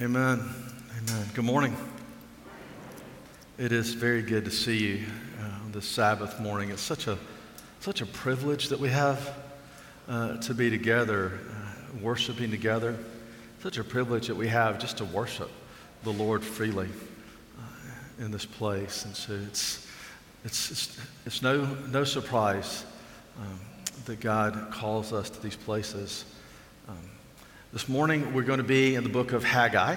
[0.00, 0.40] Amen.
[0.40, 1.26] Amen.
[1.34, 1.76] Good morning.
[3.58, 5.04] It is very good to see you
[5.38, 6.70] uh, on this Sabbath morning.
[6.70, 7.18] It's such a,
[7.80, 9.34] such a privilege that we have
[10.08, 12.98] uh, to be together, uh, worshiping together.
[13.62, 15.50] Such a privilege that we have just to worship
[16.04, 16.88] the Lord freely
[17.58, 19.04] uh, in this place.
[19.04, 19.86] And so it's,
[20.42, 22.86] it's, it's, it's no, no surprise
[23.38, 23.60] um,
[24.06, 26.24] that God calls us to these places.
[26.88, 26.96] Um,
[27.72, 29.96] this morning, we're going to be in the book of Haggai.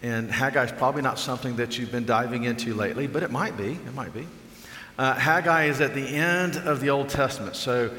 [0.00, 3.56] And Haggai is probably not something that you've been diving into lately, but it might
[3.56, 3.72] be.
[3.72, 4.28] It might be.
[4.96, 7.56] Uh, Haggai is at the end of the Old Testament.
[7.56, 7.90] So,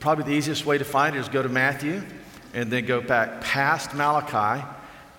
[0.00, 2.02] probably the easiest way to find it is go to Matthew
[2.52, 4.66] and then go back past Malachi,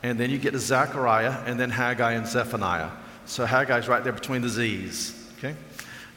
[0.03, 2.91] and then you get to Zechariah, and then Haggai and Zephaniah.
[3.25, 5.27] So, Haggai is right there between the Z's.
[5.39, 5.55] Okay?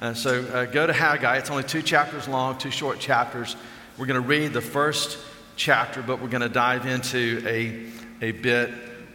[0.00, 1.38] And so, uh, go to Haggai.
[1.38, 3.56] It's only two chapters long, two short chapters.
[3.96, 5.16] We're going to read the first
[5.56, 7.86] chapter, but we're going to dive into a,
[8.26, 8.70] a bit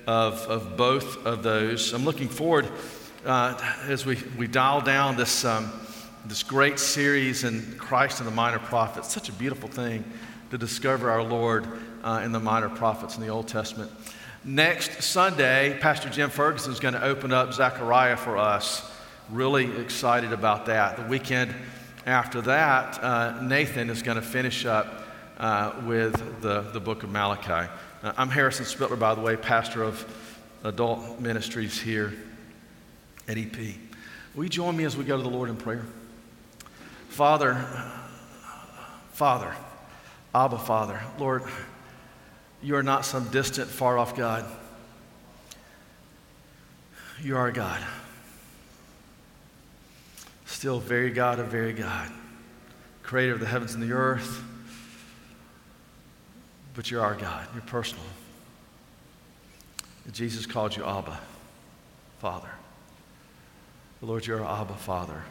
[0.08, 1.94] of, of both of those.
[1.94, 2.68] I'm looking forward
[3.26, 5.72] uh, as we, we dial down this, um,
[6.26, 9.14] this great series in Christ and the Minor Prophets.
[9.14, 10.04] Such a beautiful thing
[10.52, 11.68] to discover our Lord
[12.04, 13.92] uh, in the Minor Prophets in the Old Testament.
[14.46, 18.90] Next Sunday, Pastor Jim Ferguson is going to open up Zechariah for us.
[19.30, 20.96] Really excited about that.
[20.96, 21.54] The weekend
[22.06, 24.99] after that, uh, Nathan is going to finish up
[25.40, 27.72] uh, with the, the book of Malachi.
[28.04, 30.06] Uh, I'm Harrison Spittler, by the way, pastor of
[30.64, 32.14] adult ministries here
[33.28, 33.58] at EP.
[34.36, 35.86] Will you join me as we go to the Lord in prayer?
[37.08, 37.66] Father,
[39.14, 39.56] Father,
[40.36, 41.44] Abba, Father, Lord,
[42.62, 44.46] you are not some distant, far off God.
[47.22, 47.82] You are God.
[50.46, 52.12] Still very God of very God,
[53.04, 54.44] creator of the heavens and the earth
[56.80, 57.46] but you're our God.
[57.54, 58.06] You're personal.
[60.14, 61.20] Jesus called you Abba,
[62.20, 62.48] Father.
[64.02, 65.22] Lord, you're our Abba, Father.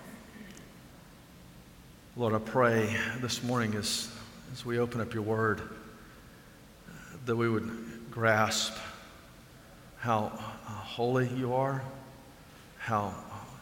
[2.18, 4.14] Lord, I pray this morning as,
[4.52, 5.62] as we open up your word
[7.24, 8.76] that we would grasp
[10.00, 11.82] how uh, holy you are,
[12.76, 13.14] how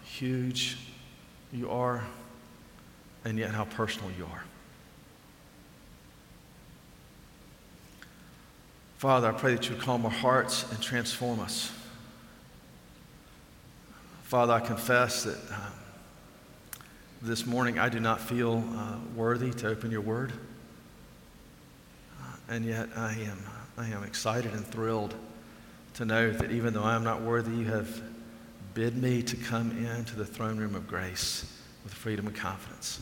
[0.03, 0.77] huge
[1.53, 2.03] you are,
[3.25, 4.43] and yet how personal you are.
[8.99, 11.71] Father, I pray that you calm our hearts and transform us.
[14.23, 15.71] Father, I confess that uh,
[17.21, 20.33] this morning I do not feel uh, worthy to open your word.
[22.19, 23.39] Uh, and yet I am,
[23.77, 25.15] I am excited and thrilled
[25.95, 28.03] to know that even though I am not worthy, you have
[28.73, 33.01] bid me to come into the throne room of grace with freedom and confidence.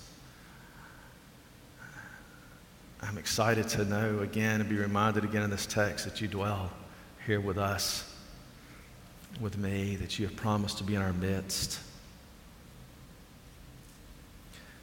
[3.06, 6.70] I'm excited to know again and be reminded again in this text that you dwell
[7.26, 8.10] here with us,
[9.41, 11.81] with me, that you have promised to be in our midst.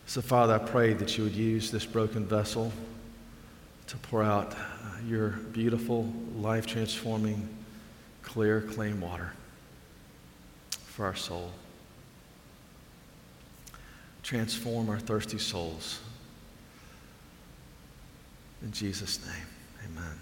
[0.06, 2.72] So, Father, I pray that you would use this broken vessel
[3.88, 4.58] to pour out uh,
[5.08, 7.50] your beautiful, life transforming,
[8.22, 9.34] clear, clean water
[10.86, 11.52] for our soul.
[14.22, 16.00] Transform our thirsty souls
[18.64, 20.20] in Jesus' name, amen.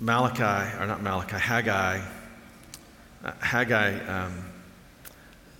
[0.00, 2.00] Malachi, or not Malachi, Haggai.
[3.24, 4.44] Uh, Haggai um,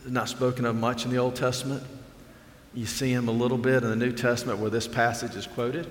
[0.06, 1.82] not spoken of much in the Old Testament.
[2.74, 5.88] You see him a little bit in the New Testament where this passage is quoted,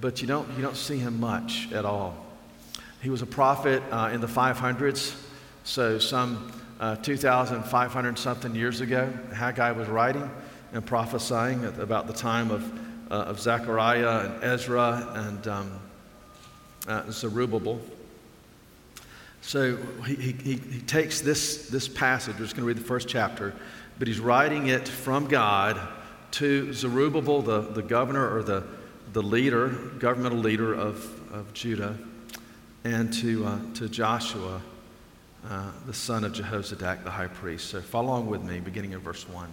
[0.00, 2.26] but you don't, you don't see him much at all.
[3.02, 5.14] He was a prophet uh, in the 500s,
[5.64, 10.28] so some uh, 2,500 something years ago, Haggai was writing
[10.72, 12.70] and prophesying about the time of
[13.12, 15.80] uh, of Zechariah and Ezra and um,
[16.88, 17.78] uh, Zerubbabel.
[19.42, 23.08] So he, he, he takes this, this passage, we're just going to read the first
[23.08, 23.54] chapter,
[23.98, 25.78] but he's writing it from God
[26.32, 28.64] to Zerubbabel, the, the governor or the,
[29.12, 29.68] the leader,
[29.98, 31.98] governmental leader of, of Judah,
[32.84, 34.62] and to, uh, to Joshua,
[35.50, 37.68] uh, the son of Jehozadak, the high priest.
[37.68, 39.52] So follow along with me, beginning in verse 1.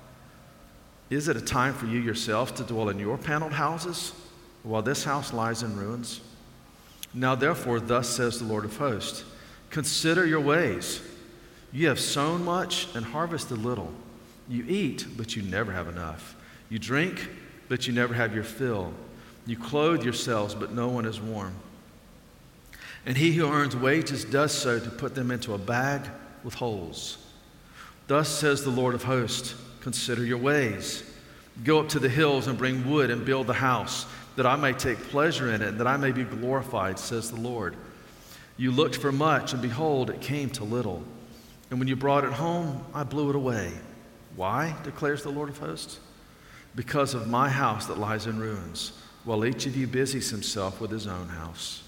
[1.11, 4.13] Is it a time for you yourself to dwell in your paneled houses
[4.63, 6.21] while this house lies in ruins?
[7.13, 9.25] Now, therefore, thus says the Lord of hosts
[9.69, 11.01] Consider your ways.
[11.73, 13.91] You have sown much and harvested little.
[14.47, 16.35] You eat, but you never have enough.
[16.69, 17.29] You drink,
[17.67, 18.93] but you never have your fill.
[19.45, 21.53] You clothe yourselves, but no one is warm.
[23.05, 26.09] And he who earns wages does so to put them into a bag
[26.43, 27.17] with holes.
[28.07, 31.03] Thus says the Lord of hosts Consider your ways.
[31.63, 34.05] Go up to the hills and bring wood and build the house,
[34.35, 37.39] that I may take pleasure in it, and that I may be glorified, says the
[37.39, 37.75] Lord.
[38.57, 41.03] You looked for much, and behold, it came to little.
[41.69, 43.71] And when you brought it home, I blew it away.
[44.35, 45.99] Why, declares the Lord of hosts?
[46.75, 48.93] Because of my house that lies in ruins,
[49.25, 51.83] while each of you busies himself with his own house.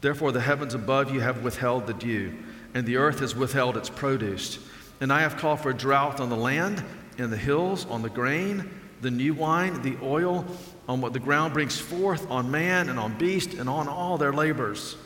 [0.00, 2.34] Therefore, the heavens above you have withheld the dew,
[2.74, 4.58] and the earth has withheld its produce.
[5.00, 6.82] And I have called for a drought on the land,
[7.18, 8.70] in the hills, on the grain,
[9.00, 10.44] the new wine, the oil,
[10.88, 14.32] on what the ground brings forth, on man and on beast, and on all their
[14.32, 14.96] labors.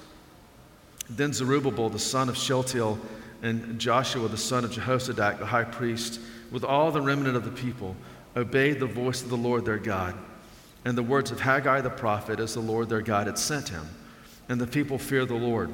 [1.11, 2.99] Then Zerubbabel, the son of Shealtiel,
[3.43, 6.21] and Joshua, the son of Jehozadak, the high priest,
[6.51, 7.95] with all the remnant of the people,
[8.37, 10.15] obeyed the voice of the Lord their God,
[10.85, 13.87] and the words of Haggai the prophet, as the Lord their God had sent him.
[14.49, 15.71] And the people feared the Lord.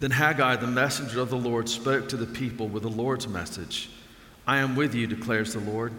[0.00, 3.90] Then Haggai, the messenger of the Lord, spoke to the people with the Lord's message
[4.46, 5.92] I am with you, declares the Lord.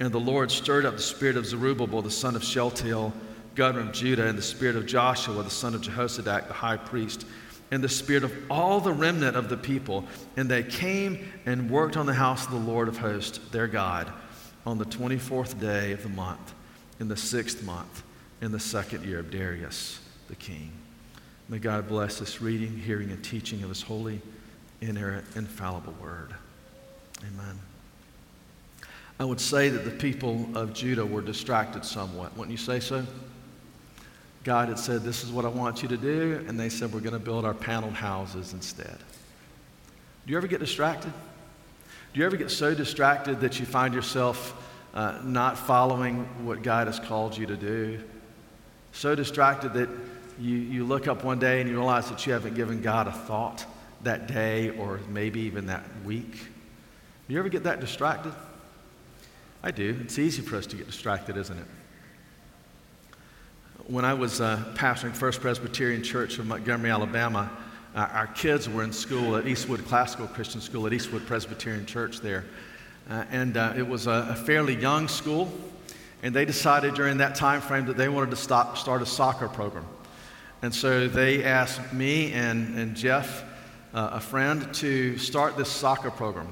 [0.00, 3.12] And the Lord stirred up the spirit of Zerubbabel, the son of Shealtiel,
[3.54, 7.26] governor of Judah, and the spirit of Joshua, the son of Jehozadak, the high priest,
[7.70, 10.04] and the spirit of all the remnant of the people.
[10.36, 14.10] And they came and worked on the house of the Lord of hosts, their God,
[14.64, 16.54] on the 24th day of the month,
[16.98, 18.02] in the sixth month,
[18.40, 20.72] in the second year of Darius the king.
[21.52, 24.22] May God bless this reading, hearing, and teaching of his holy,
[24.80, 26.34] inerrant, infallible word.
[27.20, 27.58] Amen.
[29.20, 32.34] I would say that the people of Judah were distracted somewhat.
[32.38, 33.04] Wouldn't you say so?
[34.44, 36.42] God had said, This is what I want you to do.
[36.48, 38.96] And they said, We're going to build our paneled houses instead.
[40.24, 41.12] Do you ever get distracted?
[42.14, 44.54] Do you ever get so distracted that you find yourself
[44.94, 48.00] uh, not following what God has called you to do?
[48.92, 49.90] So distracted that
[50.42, 53.12] you, you look up one day and you realize that you haven't given God a
[53.12, 53.64] thought
[54.02, 56.32] that day or maybe even that week?
[56.32, 58.34] Do you ever get that distracted?
[59.62, 59.96] I do.
[60.02, 61.66] It's easy for us to get distracted, isn't it?
[63.86, 67.50] When I was uh, pastoring First Presbyterian Church of Montgomery, Alabama,
[67.94, 72.20] uh, our kids were in school at Eastwood Classical Christian School at Eastwood Presbyterian Church
[72.20, 72.44] there.
[73.08, 75.52] Uh, and uh, it was a, a, fairly young school,
[76.22, 79.48] and they decided during that time frame that they wanted to stop, start a soccer
[79.48, 79.84] program.
[80.62, 83.44] And so they asked me and, and Jeff,
[83.92, 86.48] uh, a friend, to start this soccer program.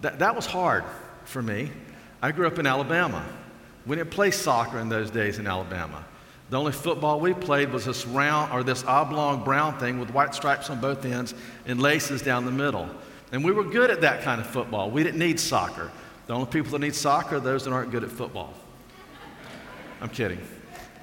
[0.00, 0.84] That, that was hard
[1.24, 1.70] for me.
[2.22, 3.24] I grew up in Alabama.
[3.86, 6.04] We didn't play soccer in those days in Alabama.
[6.50, 10.34] The only football we played was this round or this oblong brown thing with white
[10.34, 11.34] stripes on both ends
[11.66, 12.88] and laces down the middle.
[13.32, 14.90] And we were good at that kind of football.
[14.90, 15.90] We didn't need soccer.
[16.26, 18.54] The only people that need soccer are those that aren't good at football.
[20.00, 20.40] I'm kidding.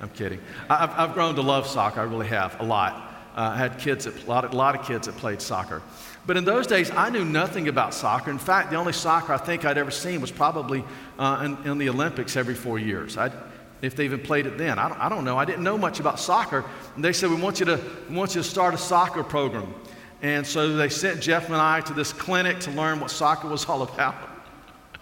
[0.02, 0.42] I'm kidding.
[0.70, 2.02] I've, I've grown to love soccer.
[2.02, 3.14] I really have, a lot.
[3.36, 5.82] Uh, I had kids, that, a, lot, lot of kids that played soccer.
[6.26, 8.32] But in those days, I knew nothing about soccer.
[8.32, 10.84] In fact, the only soccer I think I'd ever seen was probably
[11.20, 13.18] uh, in, in, the Olympics every four years.
[13.18, 13.34] I'd,
[13.82, 14.80] if they even played it then.
[14.80, 15.38] I don't, I don't, know.
[15.38, 16.66] I didn't know much about soccer.
[16.96, 19.74] And they said, we want, you to, we want you to start a soccer program.
[20.22, 23.66] And so they sent Jeff and I to this clinic to learn what soccer was
[23.70, 24.16] all about,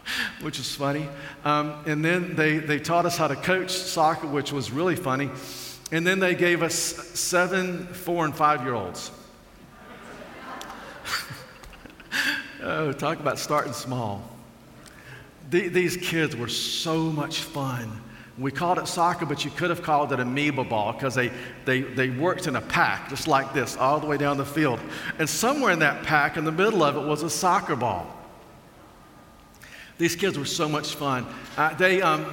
[0.41, 1.07] which is funny.
[1.43, 5.29] Um, and then they, they taught us how to coach soccer, which was really funny.
[5.91, 9.11] And then they gave us seven, four, and five year olds.
[12.63, 14.27] oh, talk about starting small.
[15.49, 18.01] The, these kids were so much fun.
[18.39, 21.31] We called it soccer, but you could have called it amoeba ball because they,
[21.65, 24.79] they, they worked in a pack just like this all the way down the field.
[25.19, 28.22] And somewhere in that pack, in the middle of it, was a soccer ball.
[29.97, 31.25] These kids were so much fun.
[31.55, 32.25] Uh, they, um,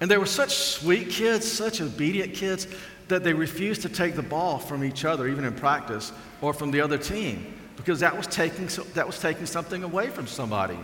[0.00, 2.66] and they were such sweet kids, such obedient kids,
[3.08, 6.70] that they refused to take the ball from each other, even in practice, or from
[6.70, 10.78] the other team, because that was taking, that was taking something away from somebody.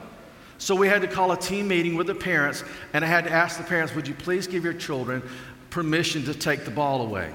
[0.59, 3.30] So we had to call a team meeting with the parents, and I had to
[3.30, 5.23] ask the parents, would you please give your children
[5.71, 7.33] permission to take the ball away?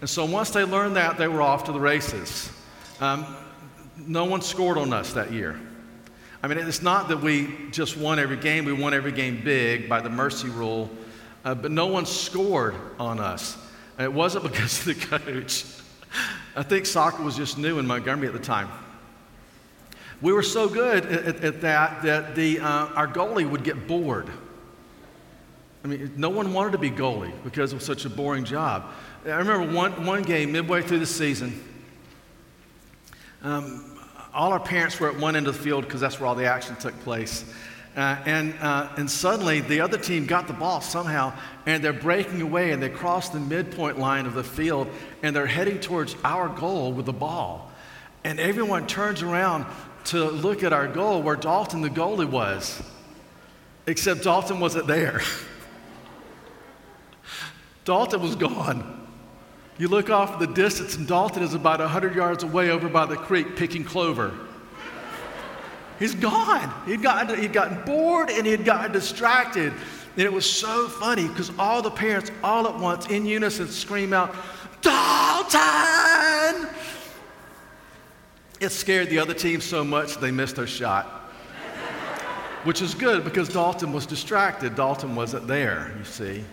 [0.00, 2.50] And so once they learned that, they were off to the races.
[3.00, 3.36] Um,
[3.96, 5.60] no one scored on us that year.
[6.42, 9.88] I mean, it's not that we just won every game, we won every game big
[9.88, 10.90] by the mercy rule,
[11.44, 13.58] uh, but no one scored on us.
[13.98, 15.64] And it wasn't because of the coach.
[16.56, 18.68] I think soccer was just new in Montgomery at the time.
[20.22, 23.86] We were so good at, at, at that that the, uh, our goalie would get
[23.86, 24.28] bored.
[25.82, 28.84] I mean, no one wanted to be goalie because it was such a boring job.
[29.24, 31.62] I remember one, one game midway through the season.
[33.42, 33.89] Um,
[34.32, 36.46] all our parents were at one end of the field because that's where all the
[36.46, 37.44] action took place.
[37.96, 41.32] Uh, and, uh, and suddenly the other team got the ball somehow,
[41.66, 44.86] and they're breaking away, and they cross the midpoint line of the field,
[45.22, 47.70] and they're heading towards our goal with the ball.
[48.22, 49.66] And everyone turns around
[50.04, 52.80] to look at our goal where Dalton, the goalie, was,
[53.86, 55.20] except Dalton wasn't there.
[57.84, 58.99] Dalton was gone.
[59.80, 63.16] You look off the distance, and Dalton is about 100 yards away over by the
[63.16, 64.34] creek picking clover.
[65.98, 66.70] He's gone.
[66.84, 69.72] He'd gotten, he'd gotten bored and he'd gotten distracted.
[69.72, 74.12] And it was so funny because all the parents, all at once, in unison, scream
[74.12, 74.34] out,
[74.82, 76.68] Dalton!
[78.60, 81.06] It scared the other team so much they missed their shot.
[82.64, 84.74] Which is good because Dalton was distracted.
[84.74, 86.44] Dalton wasn't there, you see.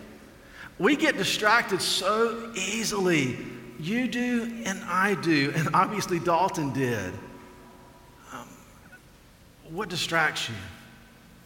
[0.79, 3.37] We get distracted so easily.
[3.79, 7.13] You do, and I do, and obviously Dalton did.
[8.31, 8.47] Um,
[9.69, 10.55] what distracts you?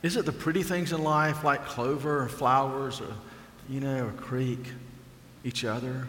[0.01, 3.13] Is it the pretty things in life like clover or flowers or,
[3.69, 4.65] you know, a creek,
[5.43, 6.07] each other?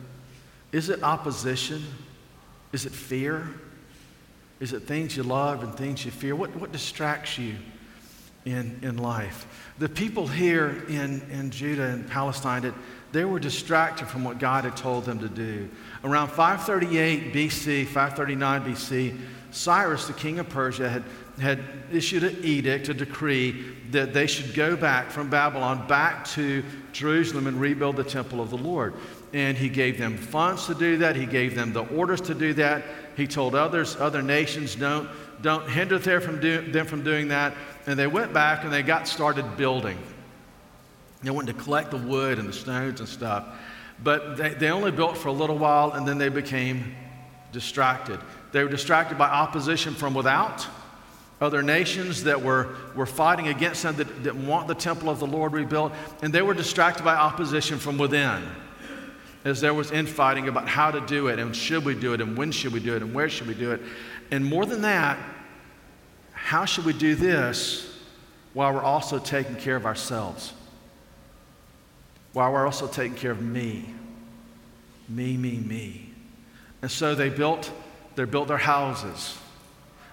[0.70, 1.82] Is it opposition?
[2.72, 3.48] Is it fear?
[4.60, 6.34] Is it things you love and things you fear?
[6.34, 7.56] What, what distracts you
[8.44, 9.72] in, in life?
[9.78, 12.74] The people here in, in Judah and Palestine, it,
[13.12, 15.68] they were distracted from what God had told them to do.
[16.02, 19.18] Around 538 BC, 539 BC,
[19.50, 21.04] Cyrus, the king of Persia, had
[21.40, 26.62] had issued an edict, a decree, that they should go back from Babylon back to
[26.92, 28.94] Jerusalem and rebuild the temple of the Lord.
[29.32, 31.16] And he gave them funds to do that.
[31.16, 32.84] He gave them the orders to do that.
[33.16, 35.08] He told others, other nations, don't,
[35.40, 37.54] don't hinder them from, do, them from doing that.
[37.86, 39.98] And they went back and they got started building.
[41.22, 43.46] They went to collect the wood and the stones and stuff.
[44.02, 46.94] But they, they only built for a little while and then they became
[47.52, 48.18] distracted.
[48.50, 50.66] They were distracted by opposition from without
[51.42, 55.26] other nations that were, were fighting against them that didn't want the temple of the
[55.26, 58.42] Lord rebuilt, and they were distracted by opposition from within.
[59.44, 62.38] As there was infighting about how to do it, and should we do it, and
[62.38, 63.80] when should we do it, and where should we do it.
[64.30, 65.18] And more than that,
[66.32, 67.92] how should we do this
[68.54, 70.52] while we're also taking care of ourselves?
[72.32, 73.94] While we're also taking care of me.
[75.08, 76.10] Me, me, me.
[76.80, 77.70] And so they built,
[78.14, 79.36] they built their houses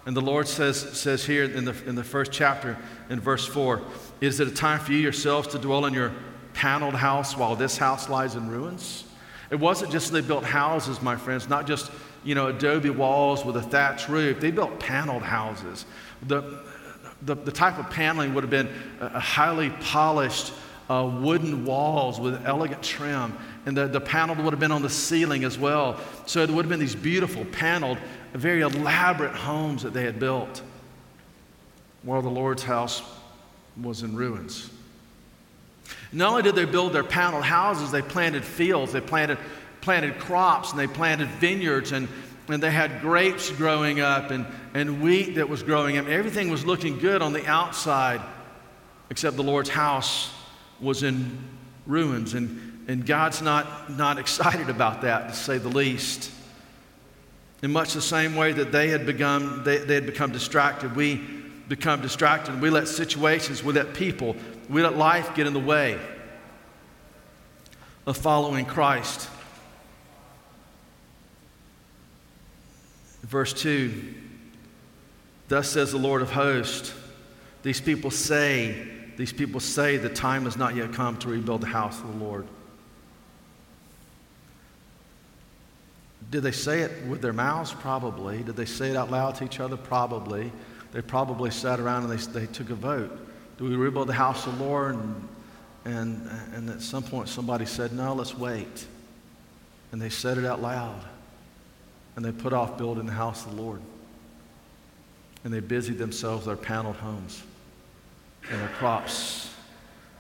[0.10, 2.78] and the Lord says, says here in the, in the first chapter,
[3.12, 3.80] in verse 4,
[4.22, 6.12] Is it a time for you yourselves to dwell in your
[6.56, 9.04] paneled house while this house lies in ruins?
[9.52, 11.92] It wasn't just they built houses, my friends, not just
[12.24, 14.40] you know adobe walls with a thatched roof.
[14.40, 15.86] They built paneled houses.
[16.28, 16.64] The,
[17.22, 20.54] the, the type of paneling would have been a highly polished
[20.90, 24.90] uh, wooden walls with elegant trim, and the, the panel would have been on the
[24.90, 26.00] ceiling as well.
[26.26, 27.98] So it would have been these beautiful paneled
[28.34, 30.62] very elaborate homes that they had built
[32.04, 33.02] while the Lord's house
[33.82, 34.70] was in ruins.
[36.12, 39.38] Not only did they build their paneled houses, they planted fields, they planted,
[39.82, 42.08] planted crops, and they planted vineyards, and,
[42.48, 46.08] and they had grapes growing up and, and wheat that was growing up.
[46.08, 48.22] Everything was looking good on the outside,
[49.10, 50.32] except the Lord's house
[50.82, 51.38] was in
[51.86, 52.34] ruins.
[52.34, 56.32] And, and God's not, not excited about that, to say the least.
[57.62, 61.16] In much the same way that they had begun, they, they had become distracted, we
[61.68, 62.62] become distracted.
[62.62, 64.36] We let situations, we let people,
[64.70, 66.00] we let life get in the way
[68.08, 69.30] of following Christ.
[73.22, 74.16] Verse 2
[75.48, 76.94] Thus says the Lord of hosts,
[77.64, 78.88] these people say,
[79.20, 82.24] these people say the time has not yet come to rebuild the house of the
[82.24, 82.48] Lord.
[86.32, 87.74] Did they say it with their mouths?
[87.74, 88.44] Probably.
[88.44, 89.76] Did they say it out loud to each other?
[89.76, 90.54] Probably.
[90.94, 93.12] They probably sat around and they, they took a vote.
[93.58, 94.96] Do we rebuild the house of the Lord?
[94.96, 95.28] And,
[95.84, 98.86] and, and at some point somebody said, no, let's wait.
[99.92, 101.04] And they said it out loud.
[102.16, 103.82] And they put off building the house of the Lord.
[105.44, 107.44] And they busied themselves with their paneled homes
[108.50, 109.54] and their crops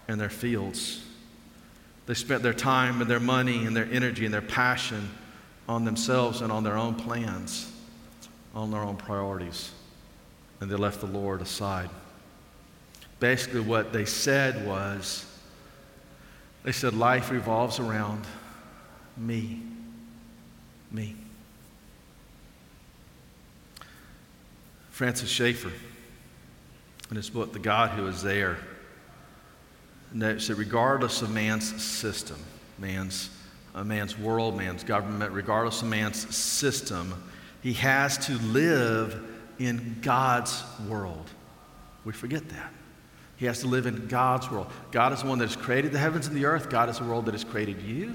[0.07, 1.05] and their fields.
[2.05, 5.09] They spent their time and their money and their energy and their passion
[5.67, 7.71] on themselves and on their own plans,
[8.55, 9.71] on their own priorities,
[10.59, 11.89] and they left the Lord aside.
[13.19, 15.25] Basically, what they said was
[16.63, 18.25] they said, Life revolves around
[19.17, 19.61] me.
[20.91, 21.15] Me.
[24.91, 25.71] Francis Schaeffer,
[27.09, 28.57] in his book, The God Who Is There,
[30.13, 32.37] that regardless of man's system,
[32.77, 33.29] man's
[33.75, 37.13] uh, man's world, man's government, regardless of man's system,
[37.61, 39.21] he has to live
[39.59, 41.29] in God's world.
[42.05, 42.73] We forget that.
[43.39, 44.67] He has to live in God's world.
[44.91, 46.69] God is the one that has created the heavens and the earth.
[46.69, 48.13] God is the world that has created you,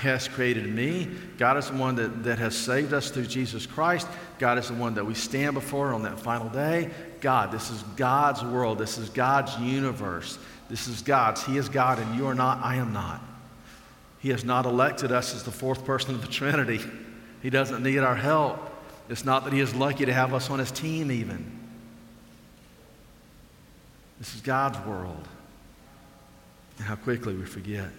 [0.00, 1.06] he has created me.
[1.36, 4.08] God is the one that, that has saved us through Jesus Christ.
[4.38, 6.90] God is the one that we stand before on that final day.
[7.20, 8.78] God, this is God's world.
[8.78, 10.38] This is God's universe.
[10.70, 11.44] This is God's.
[11.44, 12.64] He is God, and you are not.
[12.64, 13.20] I am not.
[14.20, 16.80] He has not elected us as the fourth person of the Trinity.
[17.42, 18.58] He doesn't need our help.
[19.10, 21.63] It's not that He is lucky to have us on His team, even.
[24.18, 25.28] This is God's world.
[26.78, 27.90] And how quickly we forget.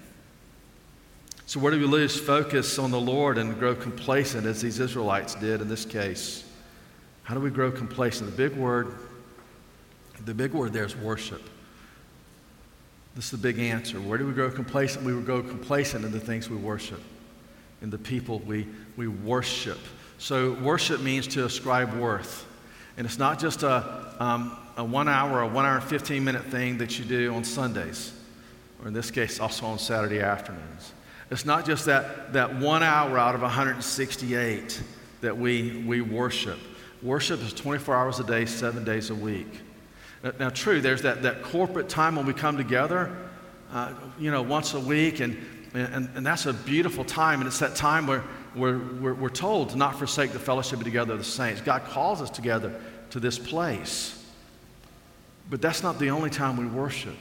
[1.48, 5.36] So, where do we lose focus on the Lord and grow complacent as these Israelites
[5.36, 6.44] did in this case?
[7.24, 8.32] How do we grow complacent?
[8.32, 8.96] The big word,
[10.26, 11.42] the big word there is worship.
[13.16, 14.02] This is the big answer.
[14.02, 15.06] Where do we grow complacent?
[15.06, 17.02] We will grow complacent in the things we worship,
[17.82, 18.68] in the people we,
[18.98, 19.80] we worship.
[20.18, 22.46] So, worship means to ascribe worth.
[22.98, 26.46] And it's not just a, um, a one hour, a one hour and 15 minute
[26.46, 28.14] thing that you do on Sundays,
[28.82, 30.94] or in this case, also on Saturday afternoons.
[31.32, 34.82] It's not just that, that one hour out of 168
[35.22, 36.60] that we, we worship.
[37.02, 39.48] Worship is 24 hours a day, seven days a week.
[40.24, 43.16] Now, now true, there's that, that corporate time when we come together,
[43.72, 45.38] uh, you know, once a week, and,
[45.74, 47.42] and, and that's a beautiful time.
[47.42, 48.24] And it's that time where
[48.56, 51.62] we're, we're, we're told to not forsake the fellowship together of the saints.
[51.62, 52.80] God calls us together
[53.12, 54.24] to this place.
[55.50, 57.16] But that's not the only time we worship.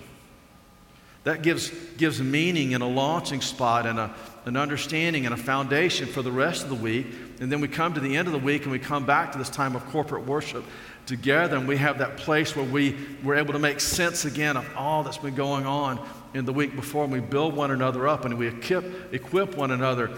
[1.25, 4.15] That gives, gives meaning and a launching spot and a,
[4.45, 7.07] an understanding and a foundation for the rest of the week.
[7.41, 9.39] And then we come to the end of the week and we come back to
[9.39, 10.65] this time of corporate worship
[11.07, 14.67] together and we have that place where we, we're able to make sense again of
[14.77, 18.25] all that's been going on in the week before and we build one another up
[18.25, 20.11] and we equip, equip one another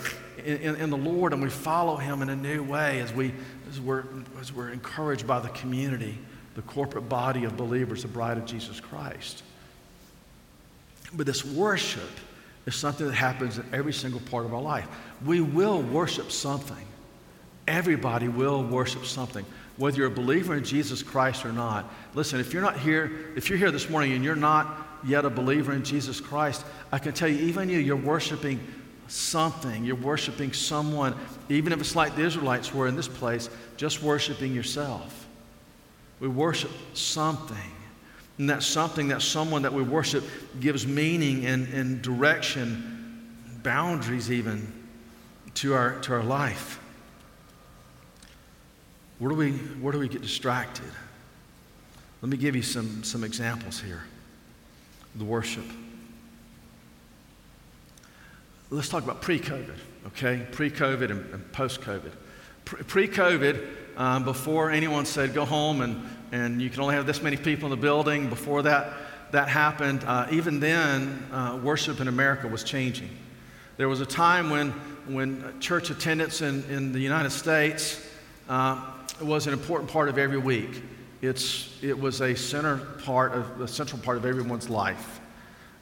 [0.47, 3.33] in, in, the Lord and we follow Him in a new way as, we,
[3.69, 4.05] as, we're,
[4.41, 6.17] as we're encouraged by the community,
[6.55, 9.43] the corporate body of believers, the bride of Jesus Christ.
[11.13, 12.11] But this worship
[12.67, 14.87] is something that happens in every single part of our life.
[15.25, 16.87] We will worship something.
[17.67, 19.45] Everybody will worship something,
[19.77, 21.93] whether you're a believer in Jesus Christ or not.
[22.15, 25.31] Listen, if you're not here, if you're here this morning and you're not yet a
[25.31, 28.61] believer in Jesus Christ, I can tell you, even you, you're worshiping
[29.09, 29.85] something.
[29.85, 31.15] You're worshiping someone,
[31.49, 35.27] even if it's like the Israelites were in this place, just worshiping yourself.
[36.21, 37.57] We worship something.
[38.39, 40.25] And that something, that someone that we worship
[40.61, 43.27] gives meaning and, and direction,
[43.63, 44.73] boundaries even,
[45.55, 46.81] to our, to our life.
[49.19, 50.91] Where do, we, where do we get distracted?
[52.21, 54.05] Let me give you some, some examples here.
[55.15, 55.65] The worship.
[58.69, 59.77] Let's talk about pre COVID,
[60.09, 60.45] okay?
[60.51, 62.11] Pre COVID and, and post COVID.
[62.65, 63.65] Pre COVID,
[63.97, 66.03] um, before anyone said go home and,
[66.33, 68.93] and you can only have this many people in the building, before that,
[69.31, 73.11] that happened, uh, even then, uh, worship in America was changing.
[73.77, 74.71] There was a time when,
[75.07, 78.05] when church attendance in, in the United States
[78.49, 78.85] uh,
[79.21, 80.83] was an important part of every week.
[81.23, 85.21] It's, it was a center part of, a central part of everyone's life.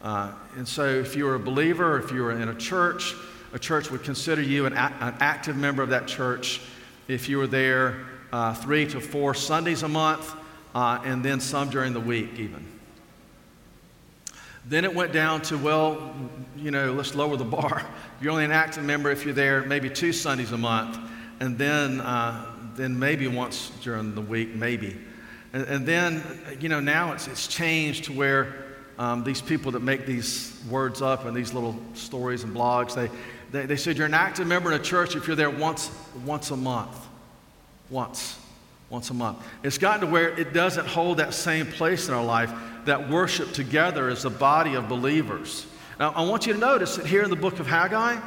[0.05, 3.14] Uh, and so, if you were a believer, if you were in a church,
[3.55, 6.61] a church would consider you an, a- an active member of that church
[7.09, 10.35] if you were there uh, three to four Sundays a month,
[10.75, 12.67] uh, and then some during the week, even.
[14.67, 16.14] Then it went down to, well,
[16.57, 17.87] you know, let's lower the bar.
[18.21, 20.99] You're only an active member if you're there maybe two Sundays a month,
[21.40, 24.99] and then, uh, then maybe once during the week, maybe.
[25.53, 26.23] And, and, then,
[26.61, 28.63] you know, now it's, it's changed to where
[28.98, 33.11] um, these people that make these words up and these little stories and blogs, they,
[33.50, 35.90] they, they said you're an active member in a church if you're there once,
[36.24, 36.96] once a month.
[37.90, 38.38] Once.
[38.90, 39.38] Once a month.
[39.62, 42.52] It's gotten to where it doesn't hold that same place in our life
[42.85, 45.66] that worship together as a body of believers.
[45.98, 48.20] Now, I want you to notice that here in the book of Haggai,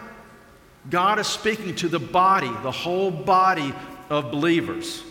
[0.89, 3.73] God is speaking to the body, the whole body
[4.09, 5.03] of believers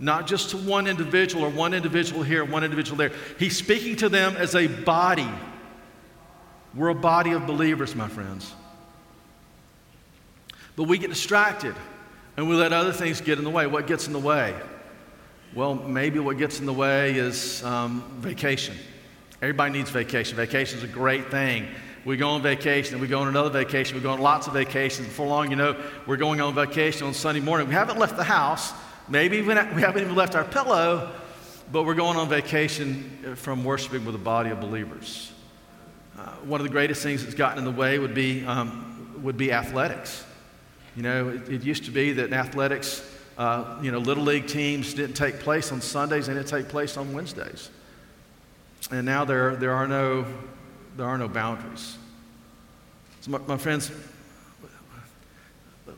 [0.00, 3.12] not just to one individual or one individual here, one individual there.
[3.38, 5.28] He's speaking to them as a body.
[6.74, 8.52] We're a body of believers, my friends.
[10.74, 11.74] But we get distracted
[12.36, 13.66] and we let other things get in the way.
[13.66, 14.56] What gets in the way?
[15.54, 18.76] Well, maybe what gets in the way is um, vacation.
[19.42, 20.36] Everybody needs vacation.
[20.36, 21.66] Vacation is a great thing.
[22.06, 23.96] We go on vacation and we go on another vacation.
[23.96, 25.08] We go on lots of vacations.
[25.08, 27.68] Before long, you know, we're going on vacation on Sunday morning.
[27.68, 28.72] We haven't left the house
[29.08, 31.10] Maybe we haven't even left our pillow,
[31.72, 35.32] but we're going on vacation from worshiping with a body of believers.
[36.18, 38.90] Uh, one of the greatest things that's gotten in the way would be um,
[39.22, 40.24] would be athletics.
[40.96, 43.02] You know, it, it used to be that in athletics,
[43.38, 46.96] uh, you know, little league teams didn't take place on Sundays, they didn't take place
[46.96, 47.70] on Wednesdays.
[48.90, 50.26] And now there, there, are, no,
[50.96, 51.96] there are no boundaries.
[53.20, 53.90] So, my, my friends,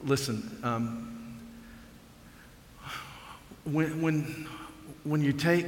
[0.02, 1.11] listen, um,
[3.64, 4.46] when, when,
[5.04, 5.66] when you take,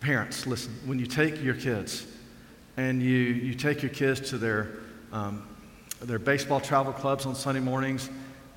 [0.00, 2.06] parents, listen, when you take your kids
[2.76, 4.70] and you, you take your kids to their,
[5.12, 5.46] um,
[6.00, 8.08] their baseball travel clubs on Sunday mornings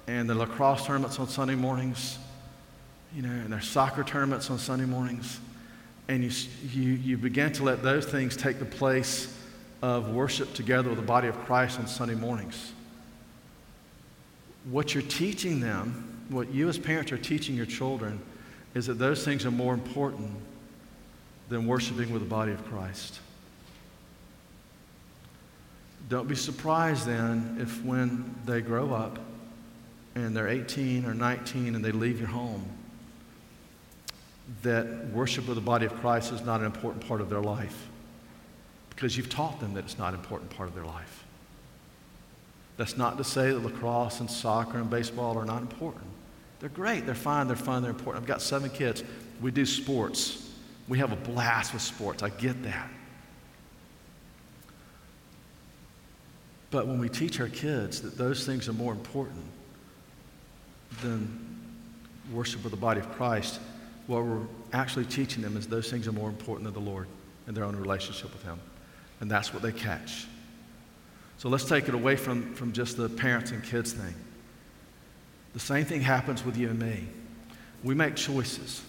[0.08, 2.17] and the lacrosse tournaments on Sunday mornings,
[3.15, 5.39] you know, and their soccer tournaments on Sunday mornings.
[6.08, 6.32] And you,
[6.71, 9.36] you, you begin to let those things take the place
[9.82, 12.71] of worship together with the body of Christ on Sunday mornings.
[14.69, 18.19] What you're teaching them, what you as parents are teaching your children,
[18.73, 20.31] is that those things are more important
[21.49, 23.19] than worshiping with the body of Christ.
[26.09, 29.19] Don't be surprised then if when they grow up,
[30.15, 32.65] and they're 18 or 19 and they leave your home,
[34.63, 37.88] that worship of the body of Christ is not an important part of their life
[38.89, 41.25] because you've taught them that it's not an important part of their life.
[42.77, 46.05] That's not to say that lacrosse and soccer and baseball are not important.
[46.59, 48.23] They're great, they're fine, they're fun, they're important.
[48.23, 49.03] I've got seven kids.
[49.41, 50.49] We do sports.
[50.87, 52.23] We have a blast with sports.
[52.23, 52.89] I get that.
[56.71, 59.45] But when we teach our kids that those things are more important,
[61.01, 61.59] than
[62.31, 63.59] worship with the body of Christ,
[64.07, 67.07] what we're actually teaching them is those things are more important than the Lord
[67.47, 68.59] and their own relationship with Him.
[69.19, 70.25] And that's what they catch.
[71.37, 74.13] So let's take it away from, from just the parents and kids thing.
[75.55, 77.07] The same thing happens with you and me.
[77.81, 78.83] We make choices.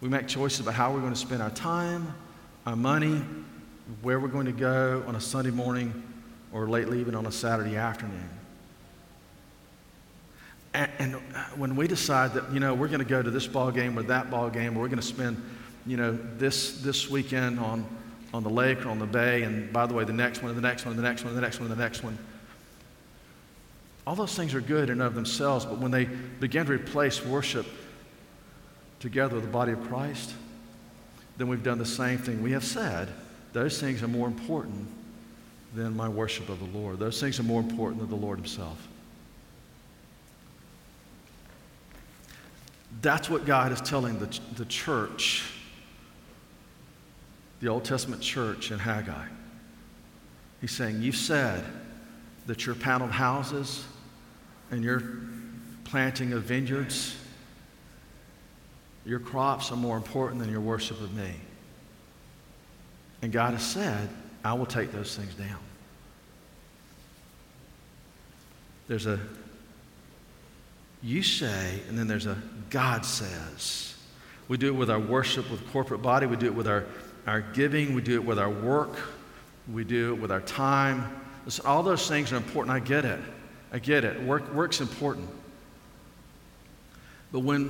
[0.00, 2.14] We make choices about how we're going to spend our time,
[2.64, 3.22] our money,
[4.00, 6.02] where we're going to go on a Sunday morning,
[6.54, 8.30] or lately even on a Saturday afternoon.
[10.72, 11.14] And, and
[11.56, 14.02] when we decide that, you know, we're going to go to this ball game or
[14.04, 15.36] that ball game, or we're going to spend,
[15.86, 17.84] you know, this, this weekend on,
[18.32, 20.56] on the lake or on the bay, and by the way, the next one, and
[20.56, 22.16] the next one, and the next one, and the next one, and the next one.
[24.08, 27.22] All those things are good in and of themselves, but when they begin to replace
[27.22, 27.66] worship
[29.00, 30.32] together with the body of Christ,
[31.36, 32.42] then we've done the same thing.
[32.42, 33.10] We have said
[33.52, 34.88] those things are more important
[35.74, 36.98] than my worship of the Lord.
[36.98, 38.88] Those things are more important than the Lord Himself.
[43.02, 45.44] That's what God is telling the, the church,
[47.60, 49.26] the Old Testament church in Haggai.
[50.62, 51.62] He's saying, You've said
[52.46, 53.84] that your paneled houses
[54.70, 55.02] and your
[55.84, 57.16] planting of vineyards,
[59.04, 61.32] your crops are more important than your worship of me.
[63.22, 64.08] And God has said,
[64.44, 65.58] I will take those things down.
[68.86, 69.18] There's a
[71.02, 72.36] you say, and then there's a
[72.70, 73.94] God says.
[74.48, 76.86] We do it with our worship with corporate body, we do it with our,
[77.26, 78.98] our giving, we do it with our work,
[79.72, 81.22] we do it with our time.
[81.44, 82.74] Listen, all those things are important.
[82.74, 83.20] I get it.
[83.72, 84.22] I get it.
[84.22, 85.28] Work, work's important.
[87.32, 87.66] But when,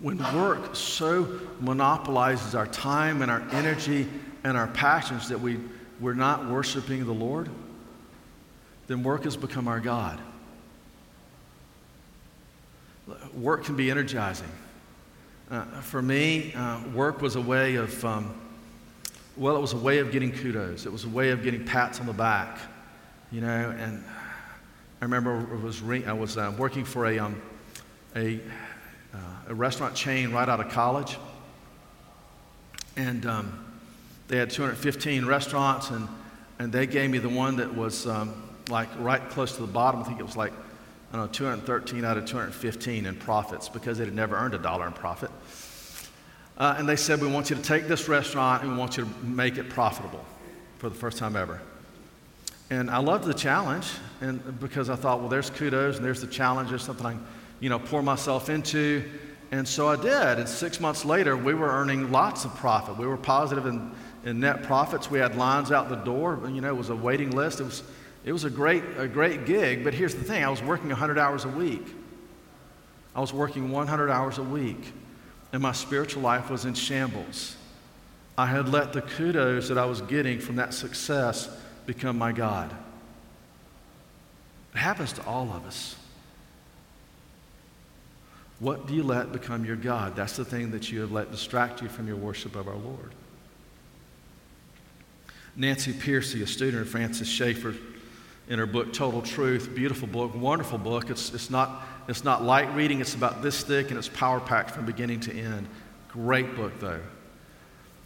[0.00, 4.06] when work so monopolizes our time and our energy
[4.44, 5.58] and our passions that we,
[6.00, 7.48] we're not worshiping the Lord,
[8.86, 10.20] then work has become our God
[13.34, 14.48] work can be energizing.
[15.50, 18.34] Uh, for me, uh, work was a way of, um,
[19.36, 20.86] well, it was a way of getting kudos.
[20.86, 22.58] It was a way of getting pats on the back,
[23.30, 23.74] you know.
[23.78, 24.02] And
[25.02, 27.42] I remember it was re- I was uh, working for a, um,
[28.14, 28.38] a,
[29.12, 31.18] uh, a, restaurant chain right out of college,
[32.96, 33.64] and um,
[34.28, 36.06] they had 215 restaurants, and,
[36.60, 40.02] and they gave me the one that was um, like right close to the bottom.
[40.02, 40.52] I think it was like
[41.12, 44.58] I don't know, 213 out of 215 in profits because they had never earned a
[44.58, 45.32] dollar in profit.
[46.56, 49.04] Uh, and they said, We want you to take this restaurant and we want you
[49.04, 50.24] to make it profitable
[50.78, 51.60] for the first time ever.
[52.70, 53.86] And I loved the challenge
[54.20, 57.16] and because I thought, well, there's kudos and there's the challenge, there's something I
[57.60, 59.04] you know, pour myself into.
[59.50, 60.38] And so I did.
[60.38, 62.96] And six months later, we were earning lots of profit.
[62.96, 63.92] We were positive in,
[64.24, 65.10] in net profits.
[65.10, 66.40] We had lines out the door.
[66.50, 67.60] You know, it was a waiting list.
[67.60, 67.82] It was
[68.24, 71.18] it was a great, a great gig, but here's the thing I was working 100
[71.18, 71.84] hours a week.
[73.14, 74.92] I was working 100 hours a week,
[75.52, 77.56] and my spiritual life was in shambles.
[78.38, 81.48] I had let the kudos that I was getting from that success
[81.86, 82.74] become my God.
[84.74, 85.96] It happens to all of us.
[88.58, 90.14] What do you let become your God?
[90.14, 93.12] That's the thing that you have let distract you from your worship of our Lord.
[95.56, 97.74] Nancy Pearcey, a student of Francis Schaeffer,
[98.48, 99.74] in her book Total Truth.
[99.74, 101.10] Beautiful book, wonderful book.
[101.10, 104.70] It's, it's, not, it's not light reading, it's about this thick and it's power packed
[104.70, 105.66] from beginning to end.
[106.08, 107.00] Great book, though.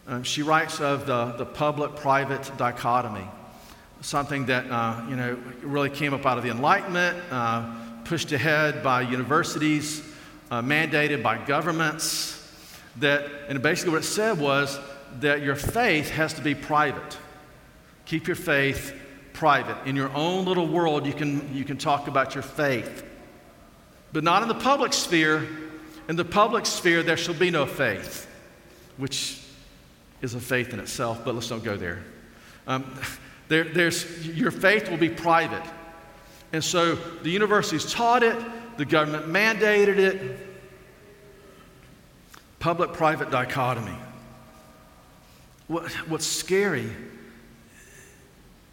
[0.08, 3.28] Um, she writes of the, the public private dichotomy,
[4.00, 8.82] something that uh, you know, really came up out of the Enlightenment, uh, pushed ahead
[8.82, 10.02] by universities,
[10.50, 12.32] uh, mandated by governments.
[13.00, 14.78] That, and basically, what it said was
[15.20, 17.18] that your faith has to be private.
[18.06, 18.94] Keep your faith
[19.32, 19.76] private.
[19.86, 23.04] In your own little world, you can, you can talk about your faith.
[24.12, 25.46] But not in the public sphere.
[26.08, 28.26] In the public sphere, there shall be no faith,
[28.96, 29.42] which
[30.22, 32.02] is a faith in itself, but let's don't go there.
[32.66, 32.98] Um,
[33.48, 35.62] there there's, your faith will be private.
[36.52, 38.36] And so the universities taught it,
[38.76, 40.38] the government mandated it.
[42.58, 43.96] Public private dichotomy.
[45.68, 46.90] What, what's scary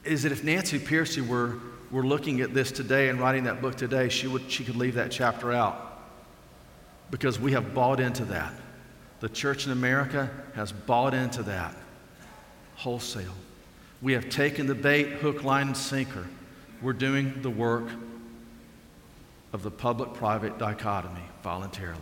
[0.03, 1.57] is that if Nancy Pearcey were,
[1.91, 4.95] were looking at this today and writing that book today, she, would, she could leave
[4.95, 6.01] that chapter out
[7.11, 8.53] because we have bought into that.
[9.19, 11.75] The church in America has bought into that
[12.75, 13.33] wholesale.
[14.03, 16.27] We have taken the bait, hook, line, and sinker.
[16.81, 17.85] We're doing the work
[19.53, 22.01] of the public private dichotomy voluntarily.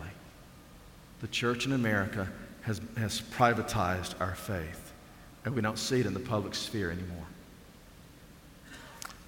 [1.20, 2.28] The church in America
[2.62, 4.92] has, has privatized our faith,
[5.44, 7.26] and we don't see it in the public sphere anymore.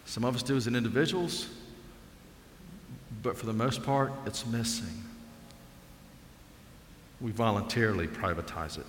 [0.04, 1.48] Some of us do as individuals,
[3.22, 5.04] but for the most part, it's missing
[7.20, 8.86] we voluntarily privatize it.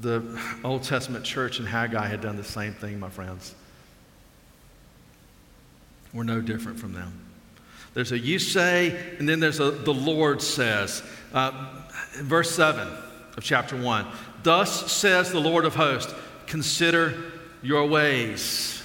[0.00, 3.54] The Old Testament church in Haggai had done the same thing, my friends.
[6.12, 7.12] We're no different from them.
[7.94, 11.02] There's a you say, and then there's a the Lord says.
[11.32, 11.82] Uh,
[12.16, 12.88] verse 7
[13.36, 14.06] of chapter 1
[14.42, 16.14] Thus says the Lord of hosts,
[16.46, 17.14] consider
[17.62, 18.82] your ways.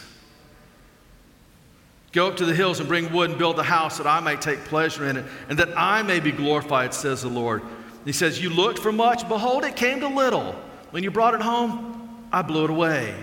[2.11, 4.35] Go up to the hills and bring wood and build the house that I may
[4.35, 7.61] take pleasure in it and that I may be glorified, says the Lord.
[8.03, 10.55] He says, You looked for much, behold, it came to little.
[10.91, 13.15] When you brought it home, I blew it away.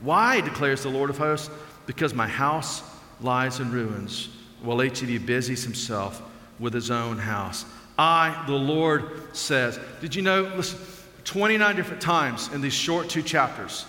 [0.00, 1.50] Why, declares the Lord of hosts?
[1.86, 2.82] Because my house
[3.20, 4.30] lies in ruins,
[4.62, 6.22] while each of you busies himself
[6.58, 7.64] with his own house.
[7.98, 9.78] I, the Lord, says.
[10.00, 10.78] Did you know, listen,
[11.24, 13.84] 29 different times in these short two chapters,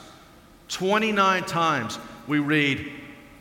[0.67, 2.91] 29 times we read,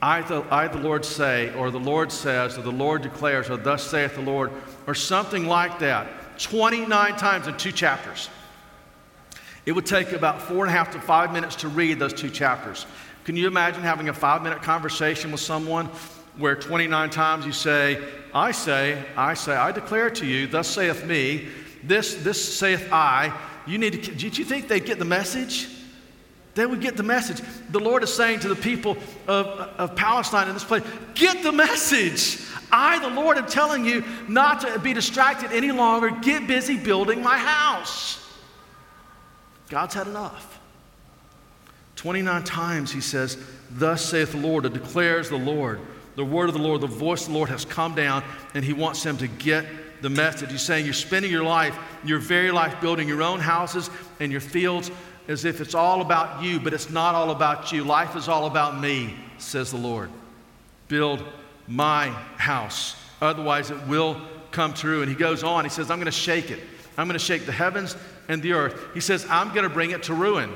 [0.00, 3.57] I the, I, the Lord say, or the Lord says, or the Lord declares, or
[3.57, 4.53] thus saith the Lord,
[4.87, 8.29] or something like that, 29 times in two chapters.
[9.66, 12.31] It would take about four and a half to five minutes to read those two
[12.31, 12.87] chapters.
[13.25, 15.88] Can you imagine having a five minute conversation with someone
[16.38, 21.05] where 29 times you say, I say, I say, I declare to you, thus saith
[21.05, 21.49] me,
[21.83, 23.37] this, this saith I.
[23.66, 25.68] You need to, did you think they'd get the message?
[26.55, 27.40] They would get the message.
[27.70, 28.96] The Lord is saying to the people
[29.29, 30.83] of, of Palestine in this place,
[31.14, 32.40] get the message.
[32.73, 36.11] I, the Lord, am telling you not to be distracted any longer.
[36.11, 38.19] Get busy building my house.
[39.70, 40.59] God's had enough.
[41.96, 43.38] 29 times he says,
[43.70, 45.80] Thus saith the Lord, it declares the Lord.
[46.16, 48.72] The word of the Lord, the voice of the Lord has come down, and he
[48.72, 49.64] wants them to get
[50.02, 50.50] the message.
[50.50, 54.40] He's saying, You're spending your life, your very life, building your own houses and your
[54.40, 54.90] fields
[55.28, 57.85] as if it's all about you, but it's not all about you.
[57.85, 60.11] Life is all about me, says the Lord.
[60.88, 61.22] Build
[61.68, 62.96] my house.
[63.20, 65.02] Otherwise, it will come true.
[65.02, 66.61] And he goes on, he says, I'm going to shake it.
[66.96, 67.96] I'm going to shake the heavens
[68.31, 68.81] and the earth.
[68.95, 70.51] He says, I'm going to bring it to ruin.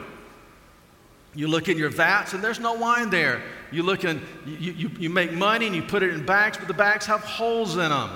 [1.35, 3.43] You look in your vats and there's no wine there.
[3.73, 6.69] You look in, you, you, you make money and you put it in bags, but
[6.69, 8.11] the bags have holes in them.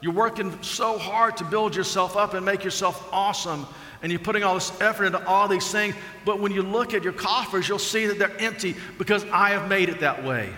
[0.00, 3.66] You're working so hard to build yourself up and make yourself awesome
[4.02, 7.04] and you're putting all this effort into all these things, but when you look at
[7.04, 10.52] your coffers, you'll see that they're empty because I have made it that way.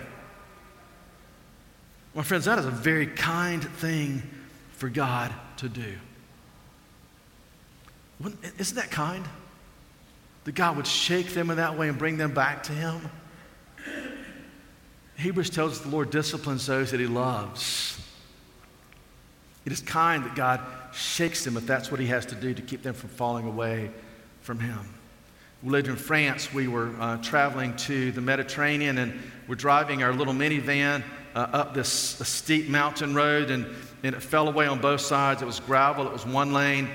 [2.15, 4.23] My friends, that is a very kind thing
[4.71, 5.93] for God to do.
[8.57, 9.25] Isn't that kind?
[10.45, 13.09] That God would shake them in that way and bring them back to Him?
[15.17, 17.99] Hebrews tells us the Lord disciplines those that He loves.
[19.65, 20.61] It is kind that God
[20.93, 23.91] shakes them if that's what he has to do to keep them from falling away
[24.41, 24.79] from him.
[25.63, 26.53] We lived in France.
[26.53, 31.73] We were uh, traveling to the Mediterranean and we're driving our little minivan uh, up
[31.73, 33.65] this steep mountain road and,
[34.03, 35.41] and it fell away on both sides.
[35.41, 36.87] It was gravel, it was one lane.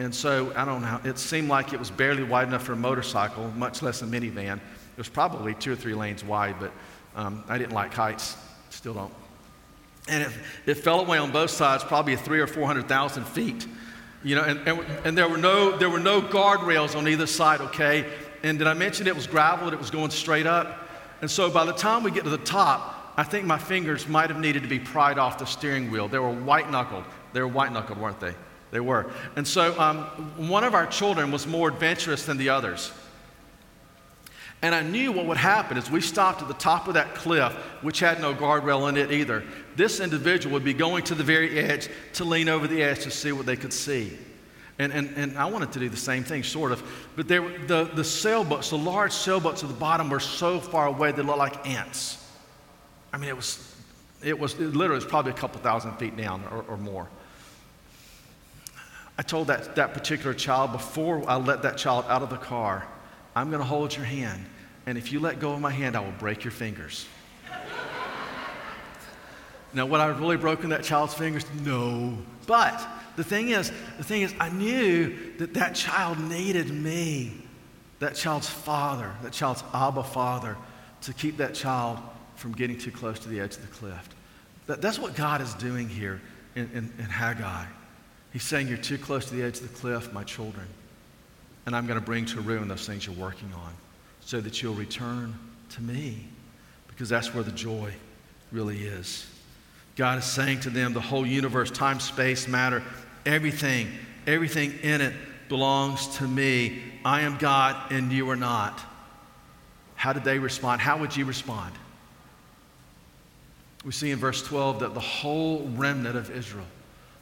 [0.00, 2.76] And so, I don't know, it seemed like it was barely wide enough for a
[2.76, 4.56] motorcycle, much less a minivan.
[4.56, 6.72] It was probably two or three lanes wide, but
[7.14, 8.36] um, I didn't like heights,
[8.70, 9.12] still don't
[10.08, 10.32] and it,
[10.66, 13.66] it fell away on both sides, probably three or 400,000 feet.
[14.22, 17.60] You know, and, and, and there, were no, there were no guardrails on either side,
[17.60, 18.04] okay?
[18.42, 20.88] and did I mention it was gravel and it was going straight up?
[21.20, 24.30] And so by the time we get to the top, I think my fingers might
[24.30, 26.08] have needed to be pried off the steering wheel.
[26.08, 27.04] They were white knuckled.
[27.32, 28.34] They were white knuckled, weren't they?
[28.70, 29.10] They were.
[29.36, 30.04] And so um,
[30.48, 32.92] one of our children was more adventurous than the others.
[34.62, 37.52] And I knew what would happen is we stopped at the top of that cliff,
[37.82, 39.42] which had no guardrail in it either.
[39.74, 43.10] This individual would be going to the very edge to lean over the edge to
[43.10, 44.18] see what they could see.
[44.78, 46.82] And, and, and I wanted to do the same thing, sort of.
[47.16, 51.12] But there, the, the sailboats, the large sailboats at the bottom were so far away
[51.12, 52.22] they looked like ants.
[53.12, 53.74] I mean, it was,
[54.22, 57.08] it was it literally was probably a couple thousand feet down or, or more.
[59.20, 62.88] I told that, that particular child before I let that child out of the car,
[63.36, 64.46] I'm going to hold your hand.
[64.86, 67.04] And if you let go of my hand, I will break your fingers.
[69.74, 71.44] now, would I have really broken that child's fingers?
[71.62, 72.16] No.
[72.46, 72.82] But
[73.16, 77.42] the thing is, the thing is, I knew that that child needed me,
[77.98, 80.56] that child's father, that child's Abba father,
[81.02, 81.98] to keep that child
[82.36, 84.08] from getting too close to the edge of the cliff.
[84.66, 86.22] That, that's what God is doing here
[86.54, 87.66] in, in, in Haggai.
[88.32, 90.66] He's saying, You're too close to the edge of the cliff, my children.
[91.66, 93.72] And I'm going to bring to ruin those things you're working on
[94.20, 95.34] so that you'll return
[95.70, 96.26] to me
[96.88, 97.92] because that's where the joy
[98.50, 99.26] really is.
[99.96, 102.82] God is saying to them, the whole universe, time, space, matter,
[103.26, 103.88] everything,
[104.26, 105.14] everything in it
[105.48, 106.82] belongs to me.
[107.04, 108.80] I am God and you are not.
[109.94, 110.80] How did they respond?
[110.80, 111.74] How would you respond?
[113.84, 116.66] We see in verse 12 that the whole remnant of Israel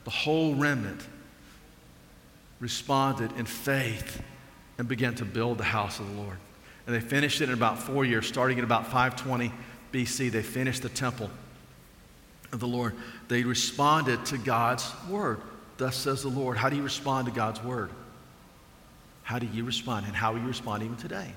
[0.08, 1.06] the whole remnant
[2.60, 4.22] responded in faith
[4.78, 6.38] and began to build the house of the Lord.
[6.86, 9.52] And they finished it in about four years, starting in about 520
[9.92, 10.30] BC.
[10.30, 11.28] They finished the temple
[12.52, 12.94] of the Lord.
[13.28, 15.42] They responded to God's word.
[15.76, 16.56] Thus says the Lord.
[16.56, 17.90] How do you respond to God's word?
[19.24, 20.06] How do you respond?
[20.06, 21.34] And how will you respond even today?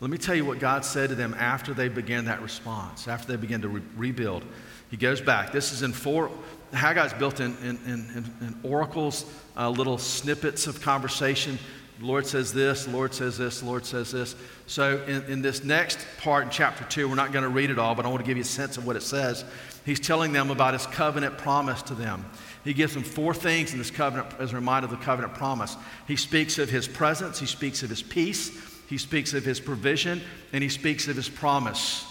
[0.00, 3.28] Let me tell you what God said to them after they began that response, after
[3.28, 4.44] they began to re- rebuild.
[4.90, 5.52] He goes back.
[5.52, 6.30] This is in four,
[6.72, 11.58] Haggai's built in, in, in, in oracles, uh, little snippets of conversation.
[12.00, 14.34] The Lord says this, the Lord says this, the Lord says this.
[14.66, 17.78] So, in, in this next part in chapter 2, we're not going to read it
[17.78, 19.44] all, but I want to give you a sense of what it says.
[19.84, 22.24] He's telling them about his covenant promise to them.
[22.64, 25.76] He gives them four things in this covenant as a reminder of the covenant promise.
[26.06, 28.50] He speaks of his presence, he speaks of his peace,
[28.90, 30.20] he speaks of his provision,
[30.52, 32.04] and he speaks of his promise.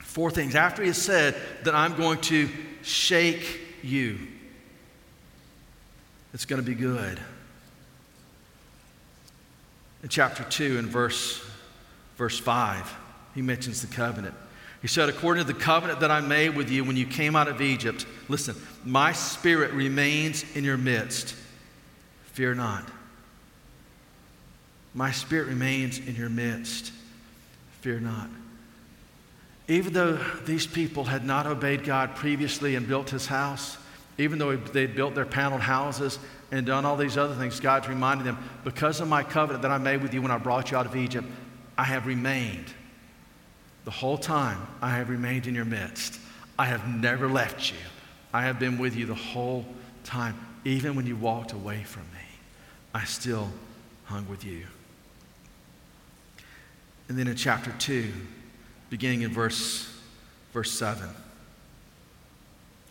[0.00, 0.54] Four things.
[0.54, 2.48] After he has said that I'm going to
[2.82, 4.18] shake you,
[6.32, 7.20] it's going to be good.
[10.02, 11.44] In chapter 2, in verse,
[12.16, 12.96] verse 5,
[13.34, 14.34] he mentions the covenant.
[14.80, 17.48] He said, According to the covenant that I made with you when you came out
[17.48, 21.36] of Egypt, listen, my spirit remains in your midst.
[22.32, 22.88] Fear not.
[24.94, 26.92] My spirit remains in your midst.
[27.80, 28.28] Fear not.
[29.68, 33.78] Even though these people had not obeyed God previously and built his house,
[34.18, 36.18] even though they'd built their paneled houses
[36.50, 39.78] and done all these other things, God's reminded them, because of my covenant that I
[39.78, 41.26] made with you when I brought you out of Egypt,
[41.78, 42.66] I have remained.
[43.84, 46.20] The whole time I have remained in your midst.
[46.58, 47.78] I have never left you.
[48.32, 49.64] I have been with you the whole
[50.04, 50.38] time.
[50.64, 52.26] Even when you walked away from me,
[52.94, 53.50] I still
[54.04, 54.66] hung with you.
[57.12, 58.10] And then in chapter 2,
[58.88, 59.86] beginning in verse,
[60.54, 61.06] verse 7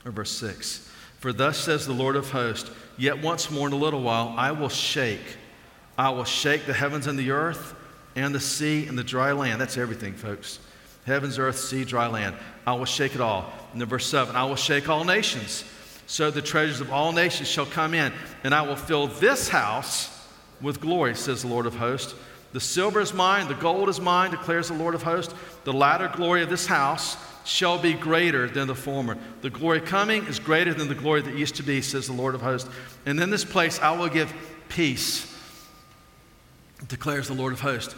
[0.05, 0.87] or verse 6.
[1.17, 4.51] For thus says the Lord of hosts, yet once more in a little while I
[4.51, 5.37] will shake.
[5.97, 7.73] I will shake the heavens and the earth
[8.15, 9.59] and the sea and the dry land.
[9.59, 10.59] That's everything, folks.
[11.07, 12.35] Heavens, earth, sea, dry land.
[12.67, 13.51] I will shake it all.
[13.71, 15.63] And then verse 7 I will shake all nations.
[16.05, 20.15] So the treasures of all nations shall come in, and I will fill this house
[20.61, 22.13] with glory, says the Lord of hosts.
[22.53, 25.33] The silver is mine, the gold is mine, declares the Lord of hosts.
[25.63, 29.17] The latter glory of this house shall be greater than the former.
[29.41, 32.35] The glory coming is greater than the glory that used to be, says the Lord
[32.35, 32.69] of hosts.
[33.05, 34.33] And in this place I will give
[34.69, 35.27] peace,
[36.87, 37.95] declares the Lord of hosts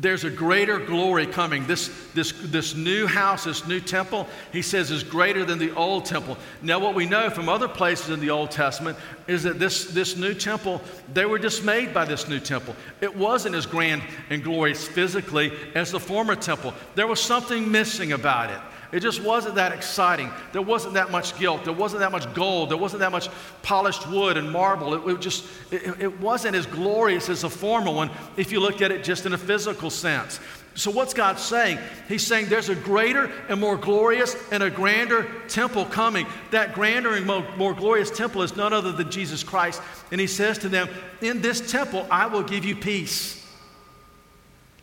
[0.00, 1.66] there's a greater glory coming.
[1.66, 6.04] This, this, this new house, this new temple, he says, is greater than the old
[6.04, 6.38] temple.
[6.62, 8.96] Now, what we know from other places in the Old Testament
[9.26, 10.80] is that this, this new temple,
[11.12, 12.76] they were dismayed by this new temple.
[13.00, 18.12] It wasn't as grand and glorious physically as the former temple, there was something missing
[18.12, 18.60] about it.
[18.90, 20.30] It just wasn't that exciting.
[20.52, 21.64] There wasn't that much gilt.
[21.64, 22.70] There wasn't that much gold.
[22.70, 23.28] There wasn't that much
[23.62, 24.94] polished wood and marble.
[24.94, 28.80] It, it just it, it wasn't as glorious as the former one if you looked
[28.80, 30.40] at it just in a physical sense.
[30.78, 31.78] So, what's God saying?
[32.06, 36.24] He's saying there's a greater and more glorious and a grander temple coming.
[36.52, 39.82] That grander and more, glorious temple is none other than Jesus Christ.
[40.12, 40.88] And He says to them,
[41.20, 43.44] In this temple, I will give you peace.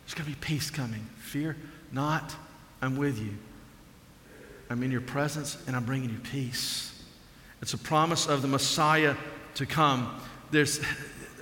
[0.04, 1.06] There's going to be peace coming.
[1.16, 1.56] Fear
[1.92, 2.36] not,
[2.82, 3.34] I'm with you.
[4.68, 6.92] I'm in your presence and I'm bringing you peace.
[7.62, 9.14] It's a promise of the Messiah
[9.54, 10.20] to come.
[10.50, 10.80] There's,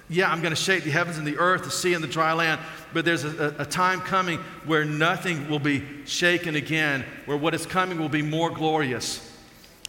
[0.08, 2.32] yeah, I'm going to shake the heavens and the earth, the sea and the dry
[2.32, 2.60] land,
[2.92, 7.66] but there's a, a, time coming where nothing will be shaken again, where what is
[7.66, 9.32] coming will be more glorious.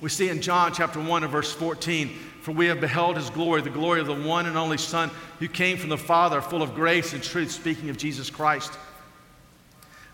[0.01, 2.09] We see in John chapter 1 and verse 14,
[2.41, 5.09] for we have beheld his glory, the glory of the one and only Son
[5.39, 8.73] who came from the Father, full of grace and truth, speaking of Jesus Christ.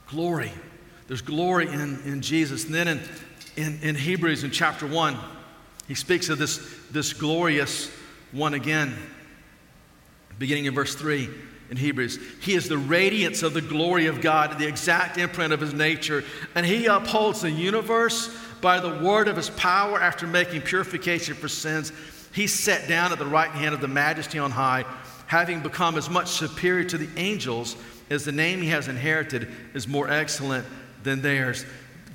[0.07, 0.51] Glory.
[1.07, 2.65] There's glory in, in Jesus.
[2.65, 3.01] And then in,
[3.55, 5.17] in, in Hebrews in chapter 1,
[5.87, 6.59] he speaks of this,
[6.91, 7.91] this glorious
[8.31, 8.95] one again,
[10.39, 11.29] beginning in verse 3
[11.69, 12.19] in Hebrews.
[12.41, 16.23] He is the radiance of the glory of God, the exact imprint of his nature,
[16.53, 18.29] and he upholds the universe
[18.59, 21.91] by the word of his power after making purification for sins.
[22.33, 24.85] He sat down at the right hand of the majesty on high,
[25.27, 27.75] having become as much superior to the angels
[28.09, 30.65] as the name he has inherited is more excellent
[31.03, 31.65] than theirs.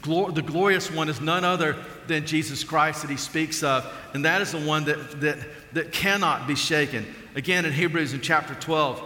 [0.03, 1.76] Glor- the glorious one is none other
[2.07, 5.39] than Jesus Christ that he speaks of, and that is the one that, that,
[5.72, 7.07] that cannot be shaken.
[7.34, 9.03] Again, in Hebrews in chapter 12,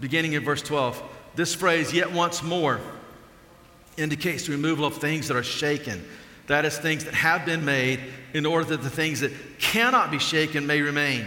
[0.00, 1.02] beginning in verse 12,
[1.36, 2.80] this phrase, yet once more,
[3.96, 6.04] indicates the removal of things that are shaken.
[6.46, 8.00] That is, things that have been made
[8.34, 11.26] in order that the things that cannot be shaken may remain.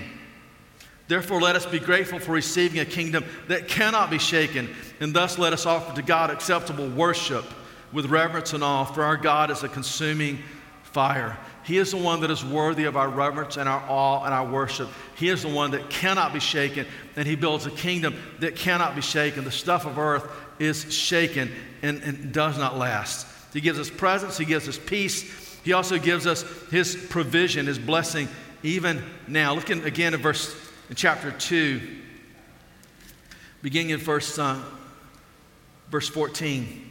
[1.07, 5.37] Therefore, let us be grateful for receiving a kingdom that cannot be shaken, and thus
[5.37, 7.45] let us offer to God acceptable worship
[7.91, 10.39] with reverence and awe, for our God is a consuming
[10.83, 11.37] fire.
[11.63, 14.45] He is the one that is worthy of our reverence and our awe and our
[14.45, 14.89] worship.
[15.15, 16.85] He is the one that cannot be shaken,
[17.15, 19.43] and He builds a kingdom that cannot be shaken.
[19.43, 20.29] The stuff of earth
[20.59, 21.51] is shaken
[21.81, 23.27] and, and does not last.
[23.53, 25.59] He gives us presence, He gives us peace.
[25.63, 28.27] He also gives us His provision, His blessing,
[28.63, 29.53] even now.
[29.53, 30.53] Looking again at verse
[30.89, 31.81] in chapter 2,
[33.61, 34.61] beginning in verse, uh,
[35.89, 36.89] verse 14.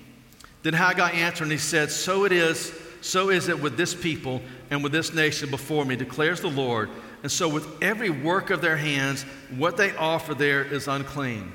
[0.62, 4.43] Then Haggai answered and he said, So it is, so is it with this people
[4.70, 6.88] and with this nation before me, declares the Lord.
[7.22, 9.22] And so with every work of their hands,
[9.57, 11.53] what they offer there is unclean.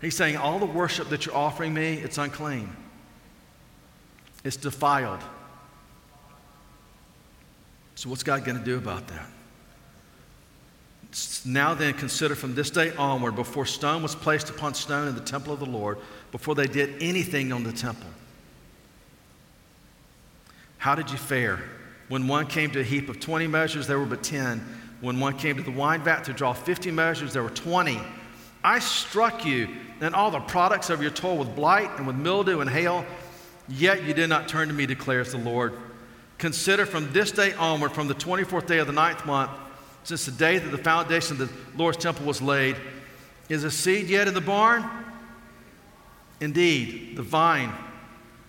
[0.00, 2.74] He's saying, All the worship that you're offering me, it's unclean.
[4.44, 5.20] It's defiled.
[7.96, 9.28] So, what's God going to do about that?
[11.44, 15.20] Now then, consider from this day onward, before stone was placed upon stone in the
[15.20, 15.98] temple of the Lord,
[16.32, 18.08] before they did anything on the temple.
[20.76, 21.60] How did you fare?
[22.08, 24.64] When one came to a heap of 20 measures, there were but 10.
[25.00, 28.00] When one came to the wine vat to draw 50 measures, there were 20.
[28.64, 29.68] I struck you
[30.00, 33.04] and all the products of your toil with blight and with mildew and hail,
[33.68, 35.74] yet you did not turn to me, declares the Lord.
[36.38, 39.50] Consider from this day onward, from the 24th day of the ninth month,
[40.04, 42.76] since the day that the foundation of the Lord's temple was laid.
[43.48, 44.84] Is a seed yet in the barn?
[46.40, 47.72] Indeed, the vine,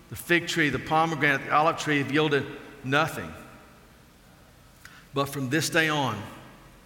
[0.10, 2.46] the fig tree, the pomegranate, the olive tree have yielded
[2.84, 3.32] nothing.
[5.14, 6.22] But from this day on,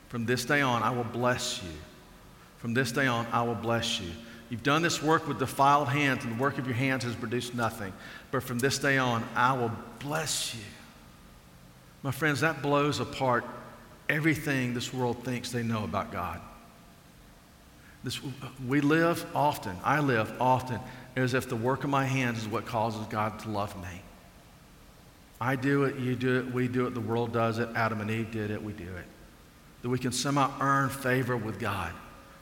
[0.09, 1.69] from this day on, I will bless you.
[2.57, 4.09] From this day on, I will bless you.
[4.49, 7.55] You've done this work with defiled hands, and the work of your hands has produced
[7.55, 7.91] nothing.
[8.31, 10.61] But from this day on, I will bless you.
[12.03, 13.43] My friends, that blows apart
[14.09, 16.39] everything this world thinks they know about God.
[18.03, 18.19] This,
[18.67, 20.79] we live often, I live often,
[21.15, 24.01] as if the work of my hands is what causes God to love me.
[25.39, 28.11] I do it, you do it, we do it, the world does it, Adam and
[28.11, 29.05] Eve did it, we do it.
[29.81, 31.91] That we can somehow earn favor with God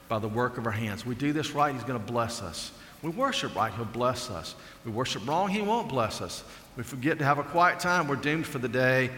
[0.08, 1.06] by the work of our hands.
[1.06, 2.72] We do this right, He's going to bless us.
[3.02, 4.54] We worship right, He'll bless us.
[4.84, 6.44] We worship wrong, He won't bless us.
[6.76, 9.10] We forget to have a quiet time, we're doomed for the day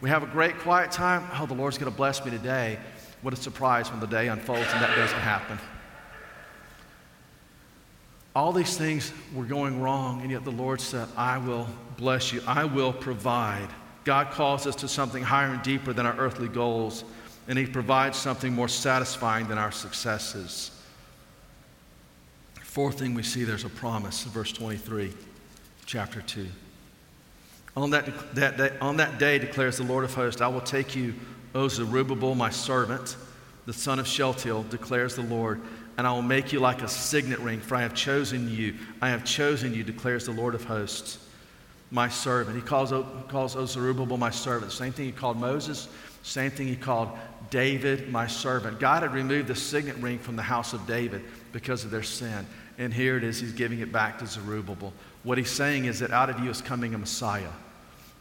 [0.00, 1.28] we have a great quiet time.
[1.34, 2.78] Oh, the Lord's going to bless me today.
[3.22, 5.58] What a surprise when the day unfolds and that doesn't happen.
[8.34, 12.40] All these things were going wrong, and yet the Lord said, I will bless you,
[12.46, 13.68] I will provide.
[14.04, 17.04] God calls us to something higher and deeper than our earthly goals,
[17.48, 20.70] and He provides something more satisfying than our successes.
[22.62, 25.12] Fourth thing we see there's a promise, in verse 23,
[25.86, 26.46] chapter 2.
[27.76, 30.96] On that, that, that, on that day, declares the Lord of hosts, I will take
[30.96, 31.14] you,
[31.54, 33.16] O Zerubbabel, my servant,
[33.66, 35.60] the son of Shealtiel, declares the Lord,
[35.96, 38.74] and I will make you like a signet ring, for I have chosen you.
[39.00, 41.18] I have chosen you, declares the Lord of hosts,
[41.90, 42.56] my servant.
[42.56, 42.90] He calls,
[43.28, 44.72] calls O Zerubbabel my servant.
[44.72, 45.88] Same thing he called Moses
[46.22, 47.10] Same thing he called
[47.50, 48.78] David, my servant.
[48.78, 52.46] God had removed the signet ring from the house of David because of their sin.
[52.78, 54.92] And here it is, he's giving it back to Zerubbabel.
[55.22, 57.50] What he's saying is that out of you is coming a Messiah,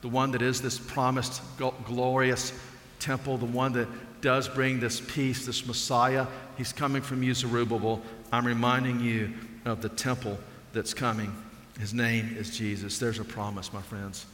[0.01, 1.41] the one that is this promised
[1.85, 2.53] glorious
[2.99, 3.87] temple, the one that
[4.21, 6.27] does bring this peace, this Messiah.
[6.57, 8.01] He's coming from you, Zerubbabel.
[8.31, 9.33] I'm reminding you
[9.65, 10.37] of the temple
[10.73, 11.33] that's coming.
[11.79, 12.99] His name is Jesus.
[12.99, 14.25] There's a promise, my friends.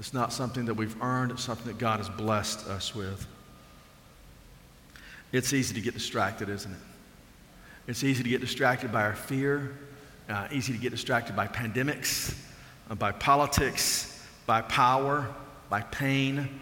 [0.00, 3.26] It's not something that we've earned, it's something that God has blessed us with.
[5.30, 6.78] It's easy to get distracted, isn't it?
[7.86, 9.76] It's easy to get distracted by our fear,
[10.30, 12.36] uh, easy to get distracted by pandemics,
[12.88, 15.26] uh, by politics, by power,
[15.68, 16.60] by pain,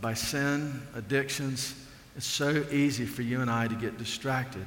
[0.00, 1.74] by sin, addictions.
[2.16, 4.64] It's so easy for you and I to get distracted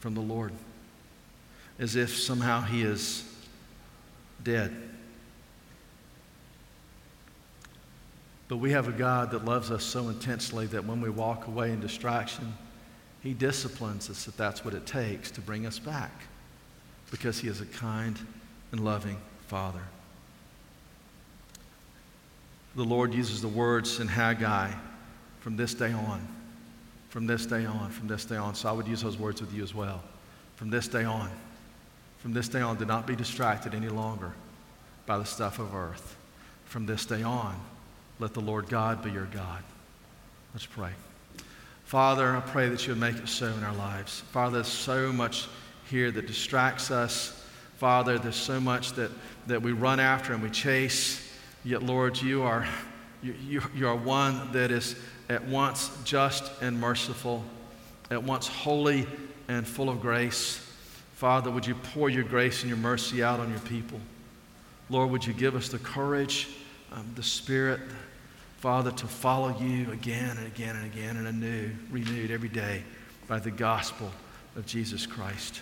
[0.00, 0.52] from the Lord
[1.78, 3.24] as if somehow He is
[4.42, 4.74] dead.
[8.48, 11.70] But we have a God that loves us so intensely that when we walk away
[11.70, 12.54] in distraction,
[13.22, 16.12] He disciplines us if that's what it takes to bring us back
[17.10, 18.18] because He is a kind
[18.72, 19.82] and loving Father.
[22.76, 24.70] The Lord uses the words in Haggai
[25.40, 26.26] from this day on,
[27.08, 28.54] from this day on, from this day on.
[28.54, 30.02] So I would use those words with you as well.
[30.56, 31.30] From this day on,
[32.18, 34.32] from this day on, do not be distracted any longer
[35.06, 36.16] by the stuff of earth.
[36.66, 37.58] From this day on,
[38.18, 39.62] let the Lord God be your God.
[40.52, 40.90] Let's pray.
[41.84, 44.20] Father, I pray that you would make it so in our lives.
[44.32, 45.48] Father, there's so much
[45.88, 47.44] here that distracts us.
[47.76, 49.10] Father, there's so much that,
[49.46, 51.32] that we run after and we chase.
[51.64, 52.66] Yet, Lord, you are,
[53.22, 54.96] you, you, you are one that is
[55.28, 57.44] at once just and merciful,
[58.10, 59.06] at once holy
[59.48, 60.64] and full of grace.
[61.14, 64.00] Father, would you pour your grace and your mercy out on your people?
[64.90, 66.48] Lord, would you give us the courage,
[66.92, 67.80] um, the spirit,
[68.58, 72.82] Father, to follow you again and again and again and anew, renewed every day
[73.28, 74.10] by the gospel
[74.56, 75.60] of Jesus Christ.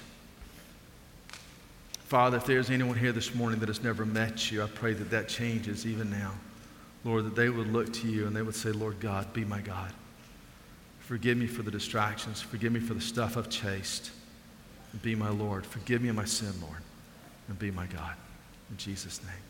[2.07, 5.11] Father, if there's anyone here this morning that has never met you, I pray that
[5.11, 6.35] that changes even now.
[7.05, 9.61] Lord, that they would look to you and they would say, Lord God, be my
[9.61, 9.93] God.
[11.01, 12.41] Forgive me for the distractions.
[12.41, 14.13] Forgive me for the stuff I've chased.
[14.93, 15.67] And be my Lord.
[15.67, 16.79] Forgive me of my sin, Lord.
[17.49, 18.15] And be my God.
[18.71, 19.46] In Jesus' name.